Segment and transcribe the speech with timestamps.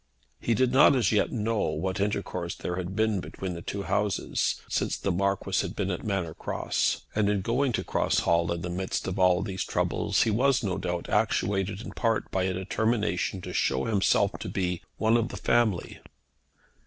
[0.39, 4.59] He did not as yet know what intercourse there had been between the two houses,
[4.67, 7.03] since the Marquis had been at Manor Cross.
[7.13, 10.63] And in going to Cross Hall in the midst of all these troubles, he was
[10.63, 15.29] no doubt actuated in part by a determination to show himself to be one of
[15.29, 15.99] the family.